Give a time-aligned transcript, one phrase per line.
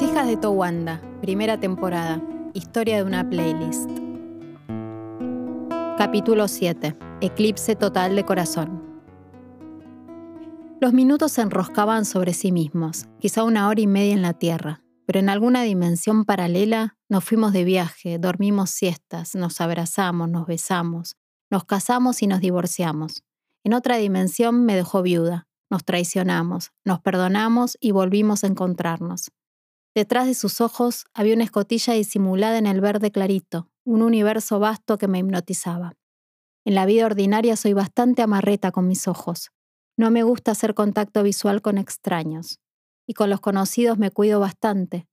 [0.00, 2.22] Hijas de Towanda, primera temporada.
[2.54, 3.90] Historia de una playlist.
[5.98, 6.96] Capítulo 7.
[7.20, 8.80] Eclipse total de corazón.
[10.80, 14.84] Los minutos se enroscaban sobre sí mismos, quizá una hora y media en la Tierra,
[15.04, 21.16] pero en alguna dimensión paralela nos fuimos de viaje, dormimos siestas, nos abrazamos, nos besamos,
[21.50, 23.24] nos casamos y nos divorciamos.
[23.64, 29.32] En otra dimensión me dejó viuda, nos traicionamos, nos perdonamos y volvimos a encontrarnos.
[29.98, 34.96] Detrás de sus ojos había una escotilla disimulada en el verde clarito, un universo vasto
[34.96, 35.96] que me hipnotizaba.
[36.64, 39.50] En la vida ordinaria soy bastante amarreta con mis ojos.
[39.96, 42.60] No me gusta hacer contacto visual con extraños.
[43.08, 45.08] Y con los conocidos me cuido bastante,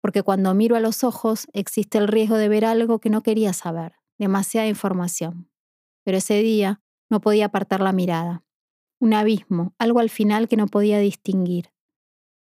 [0.00, 3.52] porque cuando miro a los ojos existe el riesgo de ver algo que no quería
[3.52, 5.50] saber, demasiada información.
[6.02, 8.42] Pero ese día no podía apartar la mirada
[9.02, 11.70] un abismo, algo al final que no podía distinguir.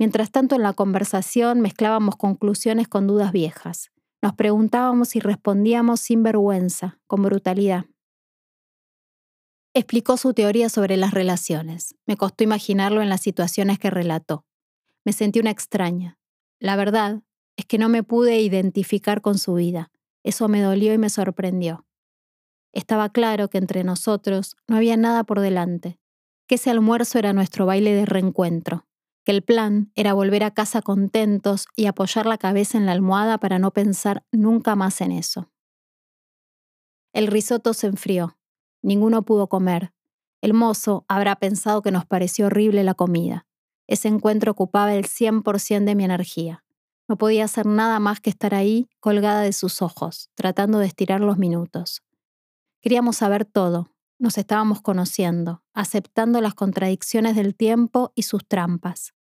[0.02, 3.92] Mientras tanto en la conversación mezclábamos conclusiones con dudas viejas.
[4.20, 7.86] Nos preguntábamos y respondíamos sin vergüenza, con brutalidad.
[9.76, 11.94] Explicó su teoría sobre las relaciones.
[12.08, 14.44] Me costó imaginarlo en las situaciones que relató.
[15.06, 16.18] Me sentí una extraña.
[16.58, 17.22] La verdad
[17.56, 19.92] es que no me pude identificar con su vida.
[20.24, 21.86] Eso me dolió y me sorprendió.
[22.74, 26.00] Estaba claro que entre nosotros no había nada por delante,
[26.48, 28.88] que ese almuerzo era nuestro baile de reencuentro,
[29.24, 33.38] que el plan era volver a casa contentos y apoyar la cabeza en la almohada
[33.38, 35.52] para no pensar nunca más en eso.
[37.14, 38.38] El risotto se enfrió.
[38.82, 39.94] Ninguno pudo comer.
[40.42, 43.46] El mozo habrá pensado que nos pareció horrible la comida.
[43.88, 46.64] Ese encuentro ocupaba el 100% de mi energía.
[47.08, 51.20] No podía hacer nada más que estar ahí, colgada de sus ojos, tratando de estirar
[51.20, 52.02] los minutos.
[52.82, 59.16] Queríamos saber todo, nos estábamos conociendo, aceptando las contradicciones del tiempo y sus trampas.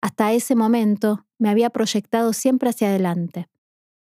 [0.00, 3.50] Hasta ese momento me había proyectado siempre hacia adelante.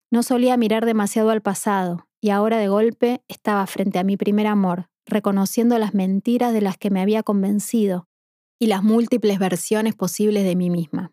[0.09, 4.47] No solía mirar demasiado al pasado y ahora de golpe estaba frente a mi primer
[4.47, 8.09] amor, reconociendo las mentiras de las que me había convencido
[8.57, 11.11] y las múltiples versiones posibles de mí misma.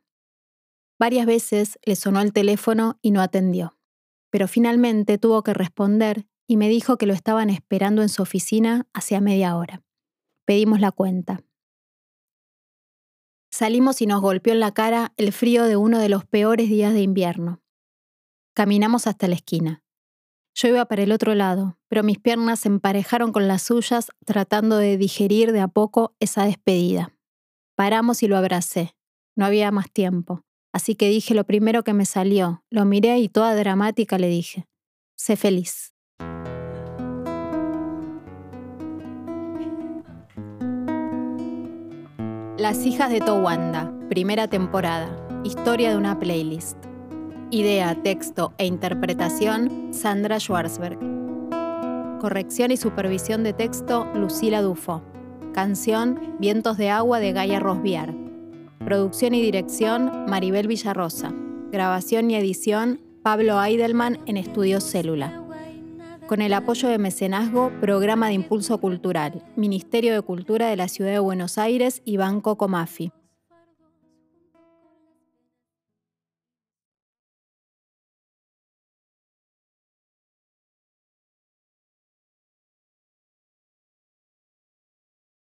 [0.98, 3.76] Varias veces le sonó el teléfono y no atendió,
[4.30, 8.88] pero finalmente tuvo que responder y me dijo que lo estaban esperando en su oficina
[8.92, 9.84] hacía media hora.
[10.44, 11.44] Pedimos la cuenta.
[13.52, 16.92] Salimos y nos golpeó en la cara el frío de uno de los peores días
[16.92, 17.62] de invierno.
[18.52, 19.84] Caminamos hasta la esquina.
[20.52, 24.76] Yo iba para el otro lado, pero mis piernas se emparejaron con las suyas tratando
[24.76, 27.14] de digerir de a poco esa despedida.
[27.76, 28.96] Paramos y lo abracé.
[29.36, 33.28] No había más tiempo, así que dije lo primero que me salió, lo miré y
[33.28, 34.66] toda dramática le dije,
[35.16, 35.92] sé feliz.
[42.60, 45.08] Las hijas de Towanda, primera temporada.
[45.44, 46.76] Historia de una playlist.
[47.50, 50.98] Idea, texto e interpretación, Sandra Schwarzberg.
[52.20, 55.00] Corrección y supervisión de texto, Lucila Dufo.
[55.54, 58.12] Canción, Vientos de Agua de Gaia Rosbiar.
[58.84, 61.32] Producción y dirección, Maribel Villarrosa.
[61.72, 65.39] Grabación y edición, Pablo Eidelman en Estudios Célula
[66.30, 71.10] con el apoyo de Mecenazgo, Programa de Impulso Cultural, Ministerio de Cultura de la Ciudad
[71.10, 73.10] de Buenos Aires y Banco Comafi.